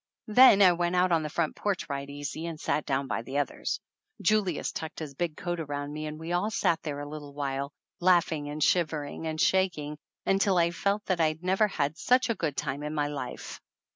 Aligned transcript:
Then 0.29 0.63
I 0.63 0.71
went 0.73 0.95
out 0.95 1.11
on 1.11 1.21
the 1.21 1.29
front 1.29 1.55
porch 1.55 1.87
right 1.87 2.09
easy 2.09 2.47
and 2.47 2.59
sat 2.59 2.87
down 2.87 3.05
by 3.05 3.21
the 3.21 3.37
others. 3.37 3.79
Julius 4.19 4.71
tucked 4.71 4.97
his 4.97 5.13
big 5.13 5.37
coat 5.37 5.59
around 5.59 5.93
me 5.93 6.07
and 6.07 6.19
we 6.19 6.31
all 6.31 6.49
sat 6.49 6.81
there 6.81 7.01
a 7.01 7.07
little 7.07 7.35
while, 7.35 7.71
laughing 7.99 8.49
and 8.49 8.63
shivering 8.63 9.27
and 9.27 9.39
shaking 9.39 9.99
until 10.25 10.57
I 10.57 10.71
felt 10.71 11.05
that 11.05 11.21
I'd 11.21 11.43
never 11.43 11.67
had 11.67 11.99
such 11.99 12.31
a 12.31 12.33
good 12.33 12.57
time 12.57 12.81
in 12.81 12.95
my 12.95 13.09
life! 13.09 13.61